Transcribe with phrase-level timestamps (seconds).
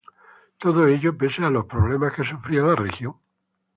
[0.61, 3.13] Todo ello pese a los problemas que sufría la región.